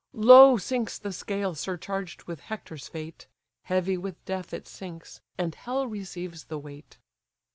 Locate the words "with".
2.23-2.39, 3.99-4.25